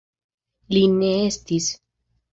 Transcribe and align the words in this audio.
Li 0.77 0.81
ne 0.95 1.11
estis. 1.27 1.71